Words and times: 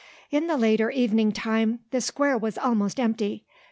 In 0.31 0.47
the 0.47 0.57
later 0.57 0.89
evening 0.89 1.31
time 1.31 1.81
the 1.91 2.01
Square 2.01 2.39
was 2.39 2.57
almost 2.57 2.99
empty. 2.99 3.45